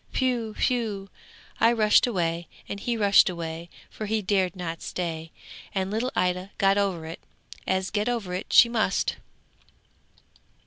Whew! 0.15 0.55
whew! 0.55 1.09
I 1.59 1.71
rushed 1.71 2.07
away, 2.07 2.47
and 2.67 2.79
he 2.79 2.97
rushed 2.97 3.29
away, 3.29 3.69
for 3.91 4.07
he 4.07 4.23
dared 4.23 4.55
not 4.55 4.81
stay, 4.81 5.31
and 5.75 5.91
little 5.91 6.11
Ida 6.15 6.49
got 6.57 6.79
over 6.79 7.05
it, 7.05 7.19
as 7.67 7.91
get 7.91 8.09
over 8.09 8.33
it 8.33 8.51
she 8.51 8.67
must. 8.67 9.17